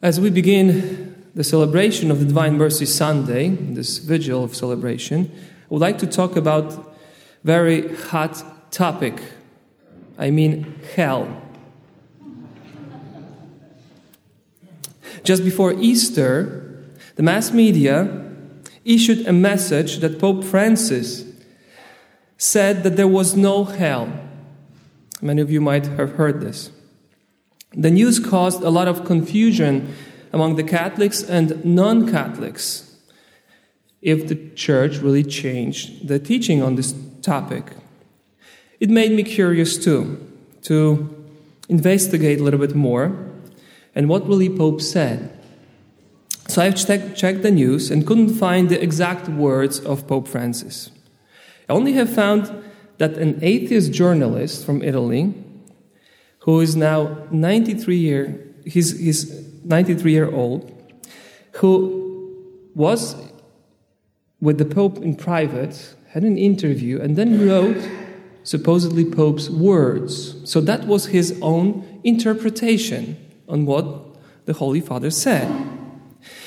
[0.00, 5.66] As we begin the celebration of the Divine Mercy Sunday, this vigil of celebration, I
[5.70, 6.94] would like to talk about
[7.42, 9.20] very hot topic.
[10.16, 11.42] I mean hell.
[15.24, 16.80] Just before Easter,
[17.16, 18.24] the mass media
[18.84, 21.24] issued a message that Pope Francis
[22.36, 24.08] said that there was no hell.
[25.20, 26.70] Many of you might have heard this.
[27.72, 29.94] The news caused a lot of confusion
[30.32, 32.96] among the Catholics and non Catholics
[34.00, 37.72] if the church really changed the teaching on this topic.
[38.80, 40.24] It made me curious too
[40.62, 41.14] to
[41.68, 43.16] investigate a little bit more
[43.94, 45.34] and what really Pope said.
[46.46, 46.76] So I have
[47.16, 50.90] checked the news and couldn't find the exact words of Pope Francis.
[51.68, 52.50] I only have found
[52.96, 55.34] that an atheist journalist from Italy
[56.48, 59.30] who is now 93 year he's, he's
[59.64, 60.72] 93 year old
[61.56, 62.34] who
[62.74, 63.14] was
[64.40, 67.76] with the pope in private had an interview and then wrote
[68.44, 70.36] supposedly pope's words.
[70.50, 73.84] So that was his own interpretation on what
[74.46, 75.52] the holy father said.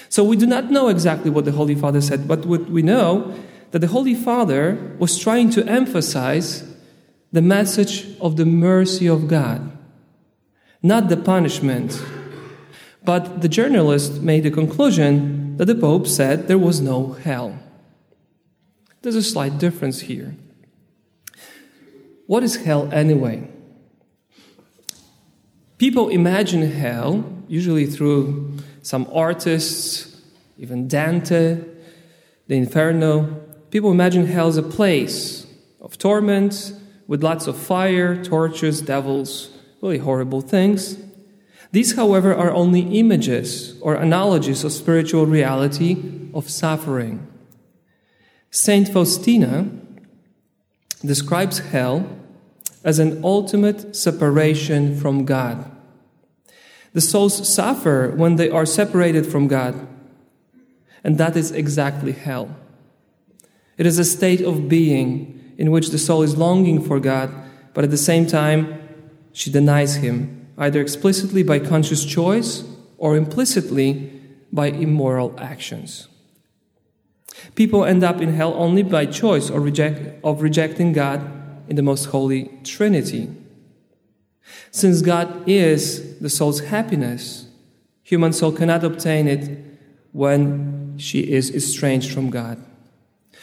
[0.09, 3.35] So we do not know exactly what the holy father said but what we know
[3.69, 6.63] that the holy father was trying to emphasize
[7.31, 9.77] the message of the mercy of god
[10.81, 12.03] not the punishment.
[13.03, 17.57] But the journalist made the conclusion that the Pope said there was no hell.
[19.01, 20.35] There's a slight difference here.
[22.27, 23.49] What is hell anyway?
[25.77, 30.21] People imagine hell, usually through some artists,
[30.57, 31.63] even Dante,
[32.47, 33.41] the Inferno.
[33.71, 35.47] People imagine hell as a place
[35.79, 36.73] of torment
[37.07, 39.49] with lots of fire, torches, devils,
[39.81, 40.97] really horrible things.
[41.71, 47.27] These, however, are only images or analogies of spiritual reality of suffering.
[48.49, 49.69] Saint Faustina
[51.03, 52.07] describes hell
[52.83, 55.71] as an ultimate separation from God.
[56.93, 59.87] The souls suffer when they are separated from God,
[61.03, 62.53] and that is exactly hell.
[63.77, 67.33] It is a state of being in which the soul is longing for God,
[67.73, 68.80] but at the same time
[69.33, 72.63] she denies him, either explicitly by conscious choice
[72.97, 74.11] or implicitly
[74.51, 76.07] by immoral actions.
[77.55, 81.21] People end up in hell only by choice or reject, of rejecting God
[81.67, 83.29] in the most holy Trinity.
[84.71, 87.47] Since God is the soul's happiness,
[88.03, 89.59] human soul cannot obtain it
[90.11, 92.63] when she is estranged from God.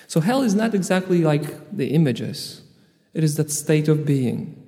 [0.07, 2.63] So hell is not exactly like the images.
[3.15, 4.63] It is that state of being.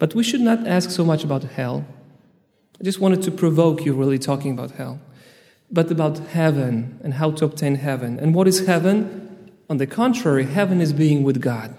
[0.00, 1.84] But we should not ask so much about hell.
[2.80, 4.98] I just wanted to provoke you really talking about hell,
[5.70, 8.18] but about heaven and how to obtain heaven.
[8.18, 9.52] And what is heaven?
[9.68, 11.74] On the contrary, heaven is being with God.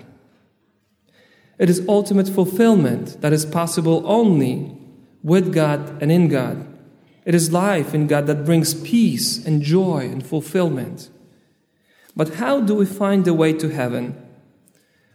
[1.57, 4.77] It is ultimate fulfillment that is possible only
[5.23, 6.67] with God and in God.
[7.25, 11.09] It is life in God that brings peace and joy and fulfillment.
[12.15, 14.15] But how do we find the way to heaven?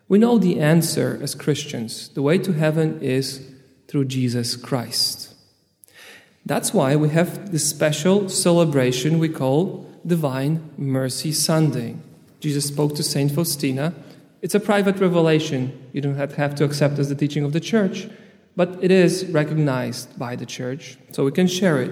[0.08, 2.08] We know the answer as Christians.
[2.10, 3.44] The way to heaven is
[3.88, 5.34] through Jesus Christ.
[6.44, 11.96] That's why we have this special celebration we call Divine Mercy Sunday.
[12.38, 13.94] Jesus spoke to Saint Faustina.
[14.42, 15.72] It's a private revelation.
[15.92, 18.08] You don't have to accept as the teaching of the church,
[18.54, 21.90] but it is recognized by the church, so we can share it.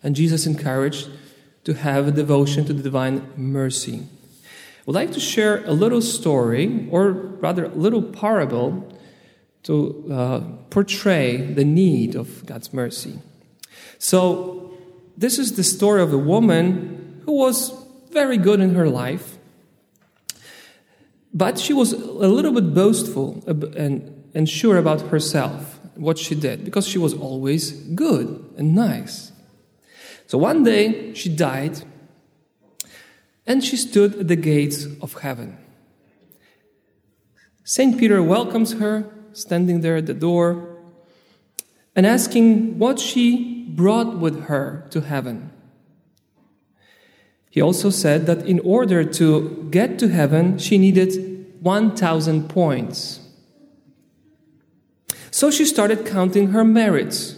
[0.00, 1.08] And Jesus encouraged
[1.64, 4.06] to have a devotion to the divine mercy
[4.88, 8.90] would like to share a little story, or rather, a little parable
[9.64, 10.40] to uh,
[10.70, 13.18] portray the need of God's mercy.
[13.98, 14.72] So,
[15.14, 17.74] this is the story of a woman who was
[18.12, 19.36] very good in her life,
[21.34, 26.64] but she was a little bit boastful and, and sure about herself, what she did,
[26.64, 29.32] because she was always good and nice.
[30.28, 31.82] So one day she died
[33.48, 35.56] and she stood at the gates of heaven.
[37.64, 37.98] St.
[37.98, 40.76] Peter welcomes her, standing there at the door,
[41.96, 45.50] and asking what she brought with her to heaven.
[47.48, 53.20] He also said that in order to get to heaven, she needed 1,000 points.
[55.30, 57.34] So she started counting her merits.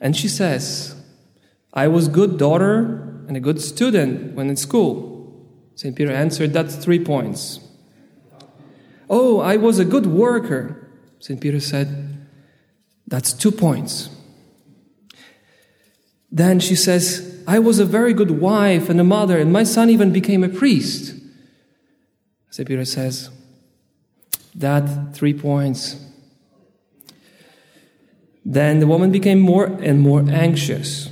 [0.00, 0.96] And she says,
[1.72, 5.14] I was good daughter and a good student when in school?
[5.74, 5.94] St.
[5.94, 7.60] Peter answered, That's three points.
[9.10, 10.88] Oh, I was a good worker.
[11.18, 11.40] St.
[11.40, 12.26] Peter said,
[13.06, 14.10] That's two points.
[16.30, 19.90] Then she says, I was a very good wife and a mother, and my son
[19.90, 21.14] even became a priest.
[22.50, 22.66] St.
[22.66, 23.30] Peter says,
[24.54, 26.00] That three points.
[28.44, 31.08] Then the woman became more and more anxious.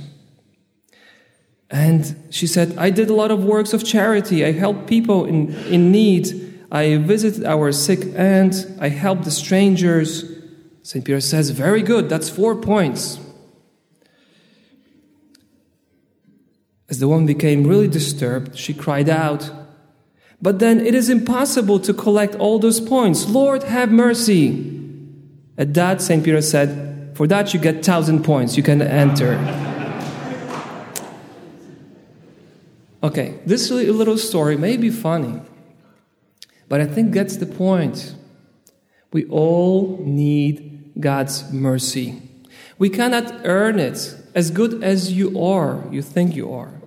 [1.73, 4.45] And she said, I did a lot of works of charity.
[4.45, 6.67] I helped people in, in need.
[6.71, 8.67] I visited our sick aunt.
[8.79, 10.23] I helped the strangers.
[10.83, 11.03] St.
[11.03, 12.09] Peter says, Very good.
[12.09, 13.19] That's four points.
[16.89, 19.49] As the woman became really disturbed, she cried out,
[20.39, 23.27] But then it is impossible to collect all those points.
[23.27, 24.69] Lord, have mercy.
[25.57, 26.23] At that, St.
[26.23, 28.57] Peter said, For that you get thousand points.
[28.57, 29.72] You can enter.
[33.03, 35.41] Okay, this little story may be funny,
[36.69, 38.15] but I think gets the point.
[39.11, 42.21] We all need God's mercy.
[42.79, 46.81] We cannot earn it as good as you are, you think you are.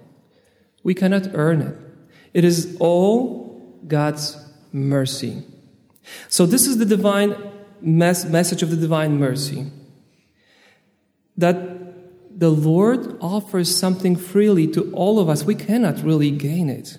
[0.82, 1.76] We cannot earn it.
[2.34, 4.36] It is all God's
[4.72, 5.44] mercy.
[6.28, 7.34] So, this is the divine
[7.80, 9.66] mes- message of the divine mercy
[11.36, 11.75] that
[12.36, 15.44] the Lord offers something freely to all of us.
[15.44, 16.98] We cannot really gain it.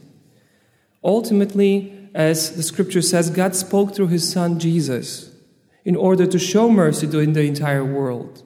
[1.03, 5.31] Ultimately, as the scripture says, God spoke through his son Jesus
[5.85, 8.43] in order to show mercy to the entire world.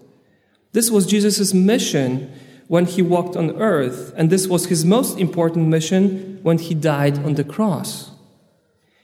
[0.73, 2.29] This was Jesus' mission
[2.67, 7.19] when he walked on earth, and this was his most important mission when he died
[7.19, 8.11] on the cross.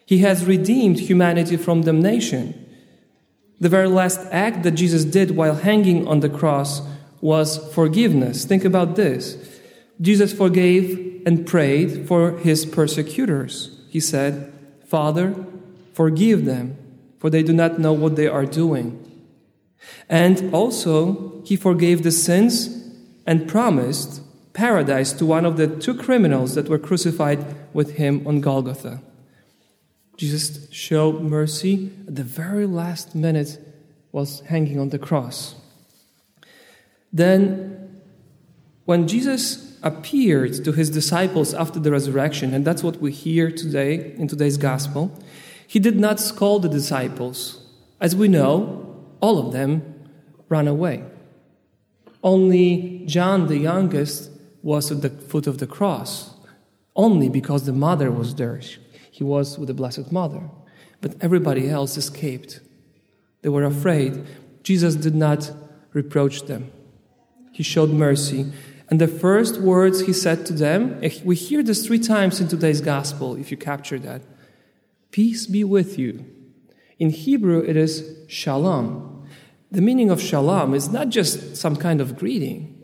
[0.05, 2.65] He has redeemed humanity from damnation.
[3.59, 6.81] The very last act that Jesus did while hanging on the cross
[7.21, 8.45] was forgiveness.
[8.45, 9.37] Think about this
[9.99, 13.79] Jesus forgave and prayed for his persecutors.
[13.89, 14.53] He said,
[14.85, 15.35] Father,
[15.93, 16.77] forgive them,
[17.19, 19.03] for they do not know what they are doing.
[20.09, 22.69] And also, he forgave the sins
[23.25, 24.21] and promised
[24.53, 29.01] paradise to one of the two criminals that were crucified with him on Golgotha.
[30.17, 33.59] Jesus showed mercy at the very last minute
[34.11, 35.53] was hanging on the cross.
[37.17, 38.01] Then
[38.85, 44.13] when Jesus appeared to his disciples after the resurrection, and that's what we hear today
[44.17, 45.11] in today's gospel,
[45.65, 47.65] he did not scold the disciples.
[47.99, 49.71] As we know, all of them
[50.47, 51.03] ran away.
[52.23, 54.29] Only John, the youngest,
[54.61, 56.35] was at the foot of the cross,
[56.95, 58.61] only because the mother was there.
[59.09, 60.43] He was with the Blessed Mother.
[61.01, 62.59] But everybody else escaped.
[63.41, 64.23] They were afraid.
[64.61, 65.51] Jesus did not
[65.93, 66.71] reproach them,
[67.57, 68.51] He showed mercy.
[68.87, 72.47] And the first words He said to them, eh, we hear this three times in
[72.47, 74.21] today's gospel, if you capture that
[75.09, 76.23] Peace be with you.
[76.99, 79.27] In Hebrew, it is shalom.
[79.71, 82.75] The meaning of shalom is not just some kind of greeting.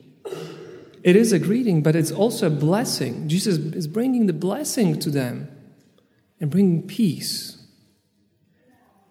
[1.04, 3.30] It is a greeting, but it's also a blessing.
[3.30, 5.50] Jesus is bringing the blessing to them
[6.40, 7.64] and bringing peace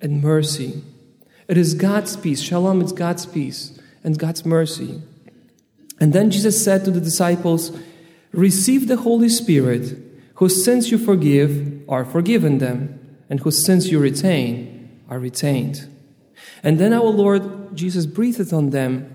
[0.01, 0.83] and mercy.
[1.47, 2.41] It is God's peace.
[2.41, 5.03] Shalom is God's peace and God's mercy.
[6.03, 7.71] And then Jesus said to the disciples,
[8.33, 9.97] Receive the Holy Spirit,
[10.35, 12.99] whose sins you forgive are forgiven them,
[13.31, 15.89] and whose sins you retain are retained.
[16.65, 19.15] And then our Lord Jesus breathed on them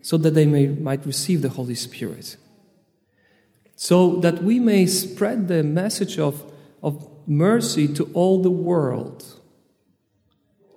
[0.00, 2.36] so that they may, might receive the Holy Spirit.
[3.74, 6.52] So that we may spread the message of,
[6.84, 9.24] of mercy to all the world,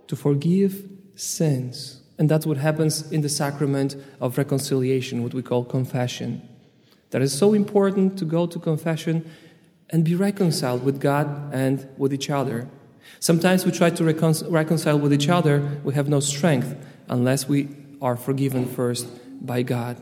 [0.08, 2.00] to forgive sins.
[2.18, 6.48] And that's what happens in the sacrament of reconciliation, what we call confession.
[7.12, 9.30] That is so important to go to confession
[9.89, 12.68] and be reconciled with God and with each other.
[13.20, 16.75] Sometimes we try to recon- reconcile with each other, we have no strength
[17.10, 17.68] unless we
[18.01, 19.08] are forgiven first
[19.46, 20.01] by God.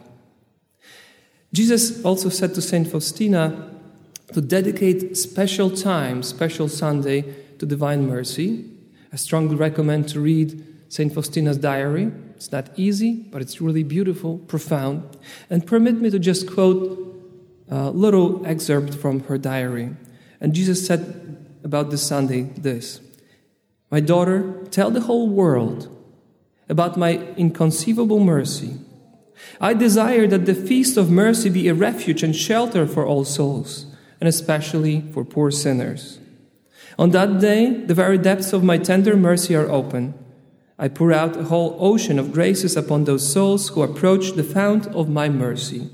[1.51, 3.71] Jesus also said to Saint Faustina
[4.33, 7.21] to dedicate special time, special Sunday
[7.57, 8.65] to divine mercy.
[9.11, 12.11] I strongly recommend to read Saint Faustina's diary.
[12.35, 15.17] It's not easy, but it's really beautiful, profound.
[15.49, 17.05] And permit me to just quote
[17.69, 19.95] a little excerpt from her diary.
[20.41, 23.01] And Jesus said about this Sunday this
[23.91, 25.95] My daughter, tell the whole world
[26.67, 28.79] about my inconceivable mercy.
[29.61, 33.85] I desire that the feast of mercy be a refuge and shelter for all souls,
[34.19, 36.19] and especially for poor sinners.
[36.97, 40.13] On that day, the very depths of my tender mercy are open.
[40.81, 44.87] I pour out a whole ocean of graces upon those souls who approach the fount
[44.87, 45.89] of my mercy.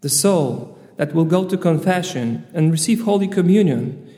[0.00, 4.08] The soul that will go to confession and receive Holy Communion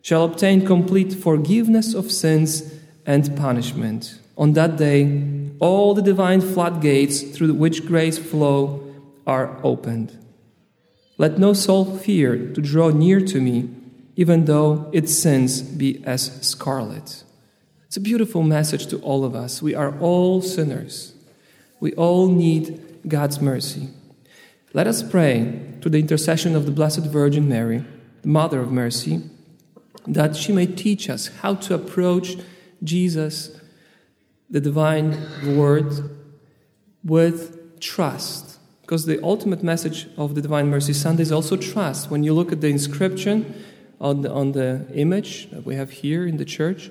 [0.00, 2.74] shall obtain complete forgiveness of sins
[3.04, 4.18] and punishment.
[4.38, 5.22] On that day,
[5.60, 8.94] all the divine floodgates through which grace flow
[9.26, 10.18] are opened.
[11.18, 13.68] Let no soul fear to draw near to me,
[14.16, 17.24] even though its sins be as scarlet.
[17.94, 19.62] It's a beautiful message to all of us.
[19.62, 21.14] We are all sinners.
[21.78, 23.88] We all need God's mercy.
[24.72, 27.84] Let us pray to the intercession of the Blessed Virgin Mary,
[28.22, 29.22] the Mother of Mercy,
[30.08, 32.36] that she may teach us how to approach
[32.82, 33.60] Jesus,
[34.50, 36.18] the divine Word,
[37.04, 38.58] with trust.
[38.80, 42.10] Because the ultimate message of the Divine Mercy Sunday is also trust.
[42.10, 43.54] When you look at the inscription
[44.00, 46.90] on the, on the image that we have here in the church,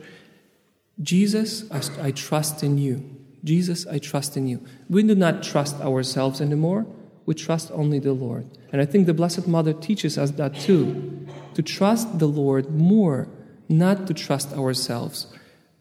[1.02, 3.18] Jesus, I, trust in you.
[3.44, 4.64] Jesus, I trust in you.
[4.90, 6.86] We do not trust ourselves anymore.
[7.26, 8.46] We trust only the Lord.
[8.72, 13.28] And I think the Blessed Mother teaches us that too to trust the Lord more,
[13.70, 15.28] not to trust ourselves,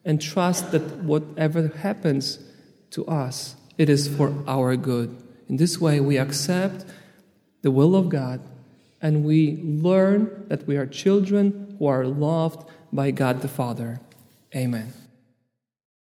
[0.05, 2.39] and trust that whatever happens
[2.91, 5.17] to us, it is for our good.
[5.49, 6.85] In this way, we accept
[7.63, 8.41] the will of God
[9.01, 14.01] and we learn that we are children who are loved by God the Father.
[14.55, 14.93] Amen.